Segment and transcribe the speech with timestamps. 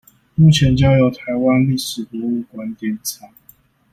[0.33, 3.29] 目前交由臺灣歷史博物館典藏